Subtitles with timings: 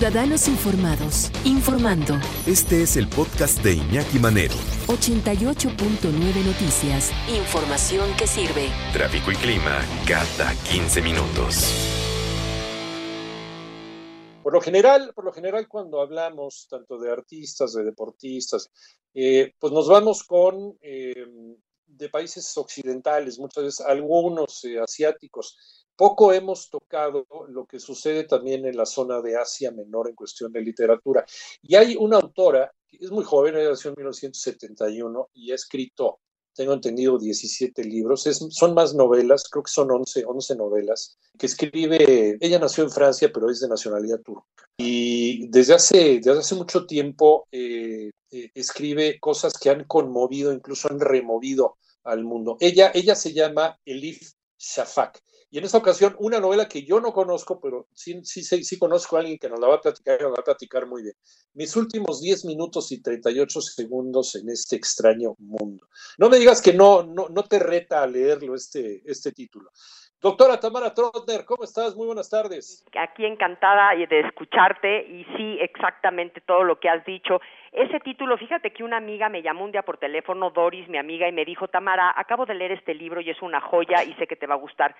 [0.00, 2.14] Ciudadanos Informados, informando.
[2.46, 4.54] Este es el podcast de Iñaki Manero.
[4.86, 7.12] 88.9 Noticias.
[7.28, 8.70] Información que sirve.
[8.94, 9.78] Tráfico y clima
[10.08, 11.66] cada 15 minutos.
[14.42, 18.70] Por lo general, por lo general cuando hablamos tanto de artistas, de deportistas,
[19.12, 21.26] eh, pues nos vamos con eh,
[22.00, 25.86] de países occidentales, muchas veces algunos eh, asiáticos.
[25.94, 30.50] Poco hemos tocado lo que sucede también en la zona de Asia Menor en cuestión
[30.50, 31.26] de literatura.
[31.62, 36.20] Y hay una autora, que es muy joven, nació en 1971 y ha escrito,
[36.54, 38.22] tengo entendido, 17 libros.
[38.22, 43.30] son más novelas, creo que son 11, 11 novelas, que escribe, ella nació en Francia,
[43.32, 44.46] pero es de nacionalidad turca.
[44.78, 50.88] Y desde hace, desde hace mucho tiempo eh, eh, escribe cosas que han conmovido, incluso
[50.88, 52.56] han removido al mundo.
[52.60, 55.20] Ella, ella se llama Elif Shafak.
[55.52, 59.20] Y en esta ocasión, una novela que yo no conozco, pero sí, sí, conozco a
[59.20, 61.14] alguien que nos la va a platicar y nos va a platicar muy bien.
[61.54, 65.88] Mis últimos 10 minutos y 38 segundos en este extraño mundo.
[66.18, 69.70] No me digas que no, no, no te reta a leerlo este, este título.
[70.20, 71.96] Doctora Tamara Trotner, ¿cómo estás?
[71.96, 72.84] Muy buenas tardes.
[72.96, 77.40] Aquí encantada de escucharte y sí, exactamente todo lo que has dicho.
[77.72, 81.28] Ese título, fíjate que una amiga me llamó un día por teléfono, Doris, mi amiga,
[81.28, 84.26] y me dijo, Tamara, acabo de leer este libro y es una joya y sé
[84.26, 84.96] que te va a gustar.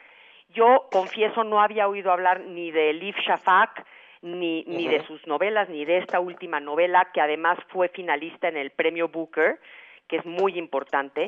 [0.50, 3.84] Yo confieso no había oído hablar ni de Elif Shafak,
[4.22, 8.56] ni, ni de sus novelas, ni de esta última novela, que además fue finalista en
[8.56, 9.58] el premio Booker,
[10.06, 11.26] que es muy importante.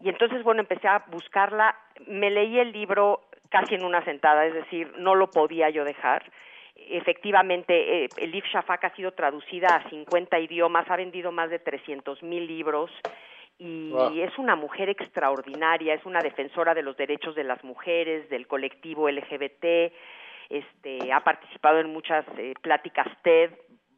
[0.00, 1.76] Y entonces, bueno, empecé a buscarla,
[2.06, 3.20] me leí el libro
[3.50, 6.24] casi en una sentada, es decir, no lo podía yo dejar.
[6.88, 12.22] Efectivamente, eh, Elif Shafak ha sido traducida a 50 idiomas, ha vendido más de 300
[12.22, 12.90] mil libros,
[13.58, 18.46] y es una mujer extraordinaria, es una defensora de los derechos de las mujeres, del
[18.46, 19.92] colectivo LGBT,
[20.50, 23.52] este, ha participado en muchas eh, pláticas TED,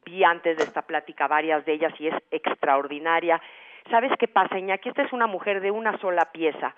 [0.04, 3.40] vi antes de esta plática varias de ellas y es extraordinaria.
[3.90, 4.90] ¿Sabes qué pasa, Iñaki?
[4.90, 6.74] Esta es una mujer de una sola pieza,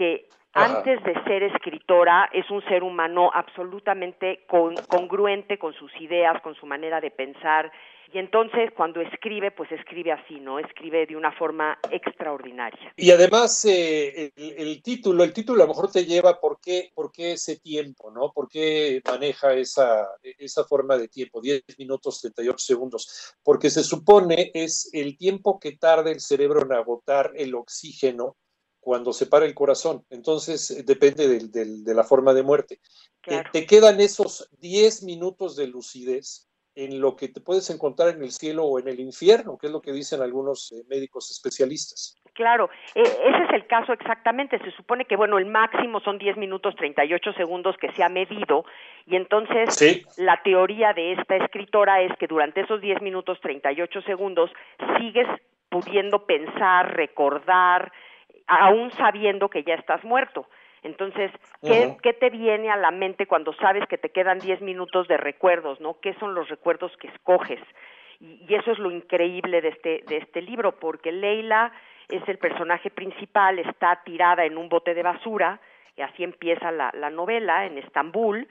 [0.00, 0.24] que
[0.54, 4.46] antes de ser escritora es un ser humano absolutamente
[4.88, 7.70] congruente con sus ideas, con su manera de pensar,
[8.14, 10.58] y entonces cuando escribe, pues escribe así, ¿no?
[10.58, 12.94] Escribe de una forma extraordinaria.
[12.96, 17.12] Y además eh, el, título, el título a lo mejor te lleva por qué, por
[17.12, 18.32] qué ese tiempo, ¿no?
[18.32, 23.34] ¿Por qué maneja esa, esa forma de tiempo, 10 minutos 38 segundos?
[23.44, 28.36] Porque se supone es el tiempo que tarda el cerebro en agotar el oxígeno
[28.80, 30.04] cuando se para el corazón.
[30.10, 32.80] Entonces depende de la forma de muerte.
[33.26, 38.22] Eh, te quedan esos 10 minutos de lucidez en lo que te puedes encontrar en
[38.22, 42.16] el cielo o en el infierno, que es lo que dicen algunos eh, médicos especialistas.
[42.32, 44.58] Claro, e, ese es el caso exactamente.
[44.58, 48.64] Se supone que, bueno, el máximo son 10 minutos 38 segundos que se ha medido
[49.06, 54.50] y entonces la teoría de esta escritora es que durante esos 10 minutos 38 segundos
[54.98, 55.26] sigues
[55.68, 57.92] pudiendo pensar, recordar,
[58.50, 60.46] aún sabiendo que ya estás muerto.
[60.82, 61.30] Entonces,
[61.62, 65.18] ¿qué, ¿qué, te viene a la mente cuando sabes que te quedan 10 minutos de
[65.18, 66.00] recuerdos, ¿no?
[66.00, 67.60] ¿Qué son los recuerdos que escoges?
[68.18, 71.72] Y, y, eso es lo increíble de este, de este libro, porque Leila
[72.08, 75.60] es el personaje principal, está tirada en un bote de basura,
[75.96, 78.48] y así empieza la, la novela en Estambul,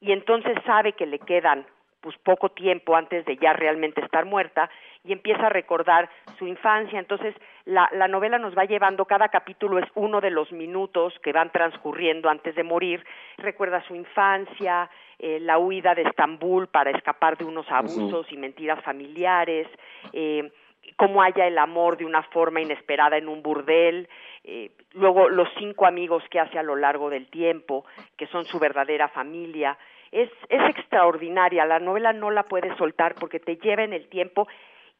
[0.00, 1.64] y entonces sabe que le quedan
[2.08, 4.70] pues poco tiempo antes de ya realmente estar muerta
[5.04, 6.08] y empieza a recordar
[6.38, 6.98] su infancia.
[6.98, 7.34] Entonces,
[7.66, 11.52] la, la, novela nos va llevando, cada capítulo es uno de los minutos que van
[11.52, 13.04] transcurriendo antes de morir.
[13.36, 14.88] Recuerda su infancia,
[15.18, 19.68] eh, la huida de Estambul para escapar de unos abusos y mentiras familiares,
[20.14, 20.50] eh,
[20.96, 24.08] cómo haya el amor de una forma inesperada en un burdel,
[24.44, 27.84] eh, luego los cinco amigos que hace a lo largo del tiempo,
[28.16, 29.76] que son su verdadera familia.
[30.12, 34.48] Es, es extraordinaria, la novela no la puedes soltar porque te lleva en el tiempo.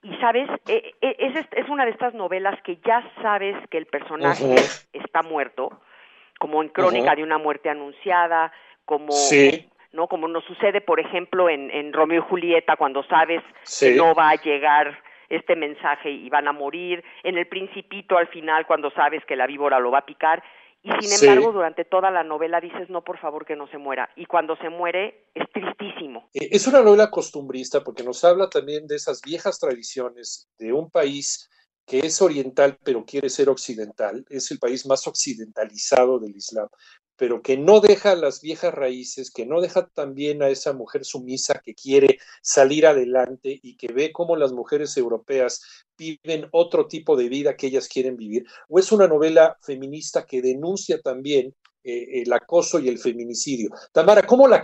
[0.02, 3.86] Y sabes, e, e, es, es una de estas novelas que ya sabes que el
[3.86, 4.54] personaje
[4.92, 5.80] está muerto,
[6.38, 8.52] como en Crónica de una muerte anunciada,
[8.84, 9.12] como
[9.92, 13.42] no como nos sucede, por ejemplo, en, en Romeo y Julieta, cuando sabes
[13.80, 18.28] que no va a llegar este mensaje y van a morir, en El Principito al
[18.28, 20.42] final, cuando sabes que la víbora lo va a picar,
[20.82, 24.08] y sin embargo durante toda la novela dices no por favor que no se muera
[24.16, 26.30] y cuando se muere es tristísimo.
[26.34, 30.90] Eh, es una novela costumbrista porque nos habla también de esas viejas tradiciones de un
[30.90, 31.50] país
[31.84, 36.68] que es oriental pero quiere ser occidental, es el país más occidentalizado del Islam,
[37.18, 41.60] pero que no deja las viejas raíces, que no deja también a esa mujer sumisa
[41.62, 47.28] que quiere salir adelante y que ve cómo las mujeres europeas viven otro tipo de
[47.28, 52.32] vida que ellas quieren vivir, o es una novela feminista que denuncia también eh, el
[52.32, 53.70] acoso y el feminicidio.
[53.92, 54.62] Tamara, ¿cómo, la,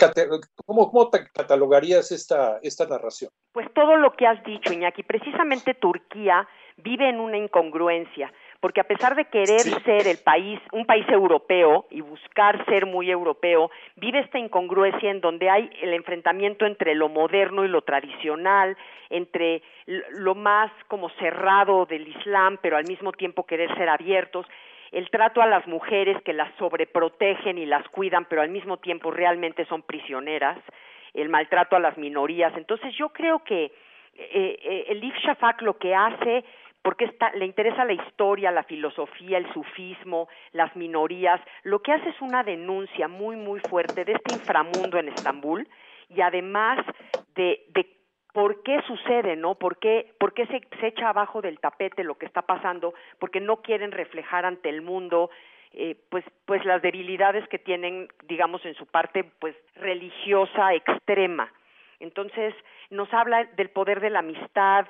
[0.64, 3.30] cómo, catalogarías esta, esta narración?
[3.52, 5.02] Pues todo lo que has dicho, Iñaki.
[5.02, 6.46] Precisamente Turquía
[6.76, 8.32] vive en una incongruencia
[8.64, 13.10] porque a pesar de querer ser el país, un país europeo y buscar ser muy
[13.10, 18.74] europeo, vive esta incongruencia en donde hay el enfrentamiento entre lo moderno y lo tradicional,
[19.10, 19.60] entre
[20.12, 24.46] lo más como cerrado del Islam, pero al mismo tiempo querer ser abiertos,
[24.92, 29.10] el trato a las mujeres que las sobreprotegen y las cuidan, pero al mismo tiempo
[29.10, 30.56] realmente son prisioneras,
[31.12, 32.56] el maltrato a las minorías.
[32.56, 33.64] Entonces yo creo que
[34.16, 36.44] eh, eh, el If Shafak lo que hace
[36.84, 41.40] porque le interesa la historia, la filosofía, el sufismo, las minorías.
[41.62, 45.66] Lo que hace es una denuncia muy, muy fuerte de este inframundo en Estambul
[46.10, 46.84] y además
[47.36, 47.88] de, de
[48.34, 49.54] por qué sucede, ¿no?
[49.54, 52.92] ¿Por qué, por qué se, se, echa abajo del tapete lo que está pasando?
[53.18, 55.30] Porque no quieren reflejar ante el mundo
[55.72, 61.50] eh, pues, pues las debilidades que tienen, digamos, en su parte pues religiosa extrema.
[61.98, 62.54] Entonces,
[62.90, 64.86] nos habla del poder de la amistad,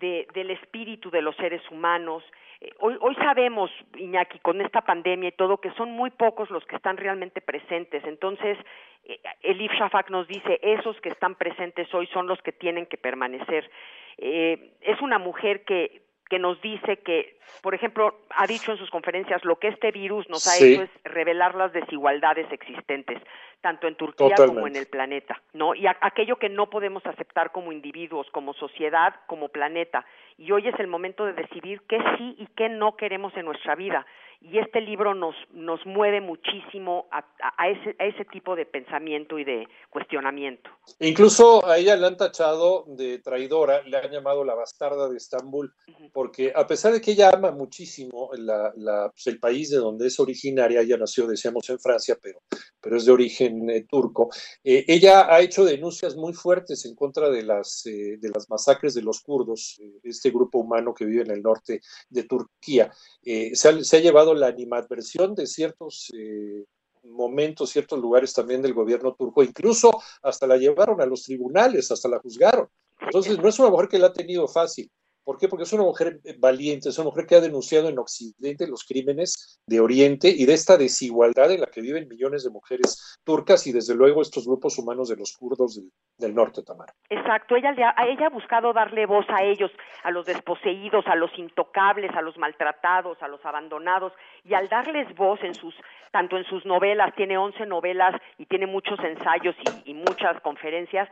[0.00, 2.22] del espíritu de los seres humanos.
[2.60, 6.64] Eh, hoy, hoy sabemos, Iñaki, con esta pandemia y todo, que son muy pocos los
[6.66, 8.04] que están realmente presentes.
[8.04, 8.58] Entonces,
[9.04, 12.96] eh, Elif Shafak nos dice, esos que están presentes hoy son los que tienen que
[12.96, 13.70] permanecer.
[14.18, 18.90] Eh, es una mujer que que nos dice que, por ejemplo, ha dicho en sus
[18.90, 23.20] conferencias, lo que este virus nos ha hecho es revelar las desigualdades existentes,
[23.60, 25.74] tanto en Turquía como en el planeta, ¿no?
[25.74, 30.04] Y aquello que no podemos aceptar como individuos, como sociedad, como planeta.
[30.36, 33.74] Y hoy es el momento de decidir qué sí y qué no queremos en nuestra
[33.74, 34.06] vida
[34.40, 39.44] y este libro nos, nos mueve muchísimo a, ese, a ese tipo de pensamiento y
[39.44, 40.70] de cuestionamiento.
[41.00, 45.74] Incluso a ella le han tachado de traidora, le han llamado la bastarda de Estambul,
[46.12, 50.06] porque a pesar de que ella ama muchísimo la, la, pues, el país de donde
[50.06, 52.40] es originaria, ella nació, decíamos, en Francia, pero,
[52.80, 54.30] pero es de origen eh, turco,
[54.62, 58.94] eh, ella ha hecho denuncias muy fuertes en contra de las, eh, de las masacres
[58.94, 62.90] de los kurdos, este grupo humano que vive en el norte de Turquía.
[63.22, 66.64] Se se, ha, llevado la animadversión de ciertos eh,
[67.04, 69.90] momentos, ciertos lugares también del gobierno turco, incluso
[70.22, 72.68] hasta la llevaron a los tribunales, hasta la juzgaron.
[73.00, 74.90] Entonces, no es una mujer que la ha tenido fácil.
[75.28, 75.46] ¿Por qué?
[75.46, 78.82] Porque es una mujer eh, valiente, es una mujer que ha denunciado en Occidente los
[78.82, 83.66] crímenes de Oriente y de esta desigualdad en la que viven millones de mujeres turcas
[83.66, 85.82] y desde luego estos grupos humanos de los kurdos
[86.16, 86.94] del, norte, Tamara.
[87.10, 89.70] Exacto, ella, ella ha buscado darle voz a ellos,
[90.02, 94.14] a los desposeídos, a los intocables, a los maltratados, a los abandonados,
[94.44, 95.74] y al darles voz en sus,
[96.10, 99.54] tanto en sus novelas, tiene 11 novelas y tiene muchos ensayos
[99.84, 101.06] y muchas conferencias,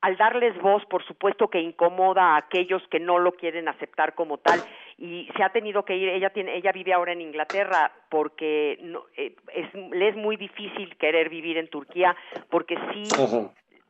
[0.00, 4.38] al darles voz, por supuesto que incomoda a aquellos que no lo quieren aceptar como
[4.38, 4.62] tal
[4.96, 6.08] y se ha tenido que ir.
[6.08, 10.96] Ella tiene, ella vive ahora en Inglaterra porque no, eh, es, le es muy difícil
[10.96, 12.16] querer vivir en Turquía
[12.48, 13.02] porque sí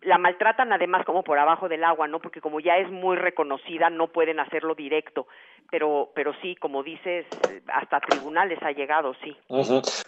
[0.03, 2.21] la maltratan además como por abajo del agua, ¿no?
[2.21, 5.27] Porque como ya es muy reconocida, no pueden hacerlo directo,
[5.71, 7.27] pero pero sí, como dices,
[7.67, 9.37] hasta tribunales ha llegado, sí.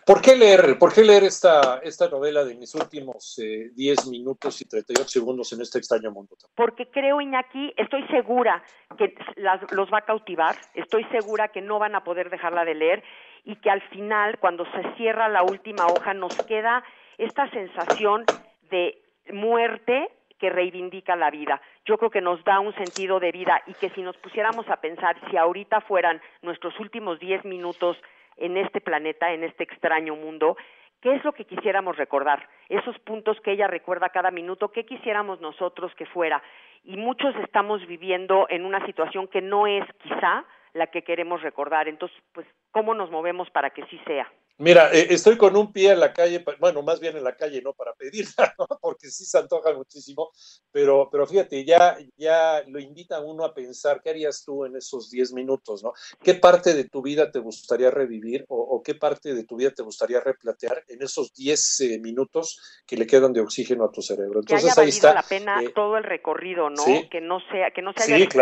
[0.06, 4.60] ¿Por qué leer, por qué leer esta esta novela de mis últimos eh, 10 minutos
[4.62, 6.36] y 38 segundos en este extraño mundo?
[6.54, 8.62] Porque creo, Iñaki, estoy segura
[8.96, 12.74] que las, los va a cautivar, estoy segura que no van a poder dejarla de
[12.74, 13.02] leer
[13.44, 16.82] y que al final, cuando se cierra la última hoja, nos queda
[17.18, 18.24] esta sensación
[18.70, 21.60] de muerte que reivindica la vida.
[21.84, 24.78] Yo creo que nos da un sentido de vida y que si nos pusiéramos a
[24.78, 27.96] pensar si ahorita fueran nuestros últimos diez minutos
[28.36, 30.56] en este planeta, en este extraño mundo,
[31.00, 32.48] ¿qué es lo que quisiéramos recordar?
[32.68, 36.42] Esos puntos que ella recuerda cada minuto, ¿qué quisiéramos nosotros que fuera?
[36.82, 41.86] Y muchos estamos viviendo en una situación que no es quizá la que queremos recordar.
[41.86, 44.28] Entonces, pues, ¿cómo nos movemos para que sí sea?
[44.62, 47.60] Mira, eh, estoy con un pie en la calle, bueno, más bien en la calle,
[47.62, 50.30] no para pedirla, porque sí se antoja muchísimo,
[50.70, 54.76] pero, pero fíjate, ya, ya lo invita a uno a pensar, ¿qué harías tú en
[54.76, 55.92] esos 10 minutos, no?
[56.22, 59.82] ¿Qué parte de tu vida te gustaría revivir o, qué parte de tu vida te
[59.82, 64.38] gustaría replatear en esos 10 eh, minutos que le quedan de oxígeno a tu cerebro?
[64.38, 65.12] Entonces ahí está.
[65.12, 66.84] la pena eh, todo el recorrido, ¿no?
[67.10, 68.38] Que no sea, que no se haya sí,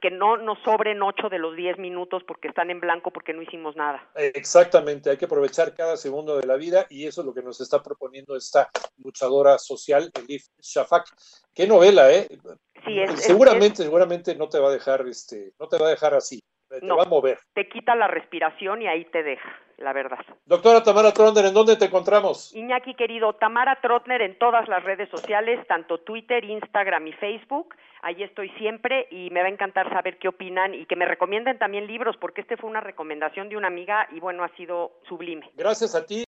[0.00, 3.42] que no nos sobren 8 de los 10 minutos porque están en blanco porque no
[3.42, 4.10] hicimos nada.
[4.14, 7.42] Exactamente, hay que aprovechar aprovechar cada segundo de la vida y eso es lo que
[7.42, 11.06] nos está proponiendo esta luchadora social, Elif Shafak.
[11.52, 12.28] Qué novela, ¿eh?
[12.84, 16.40] Sí, seguramente, seguramente no te va a dejar, este, no te va a dejar así
[16.80, 17.38] te va a mover.
[17.54, 20.18] Te quita la respiración y ahí te deja, la verdad.
[20.46, 22.54] Doctora Tamara Trotner, ¿en dónde te encontramos?
[22.54, 27.74] Iñaki, querido, Tamara Trotner en todas las redes sociales, tanto Twitter, Instagram y Facebook.
[28.02, 31.58] Ahí estoy siempre y me va a encantar saber qué opinan y que me recomienden
[31.58, 35.48] también libros, porque este fue una recomendación de una amiga y bueno, ha sido sublime.
[35.54, 36.20] Gracias a ti.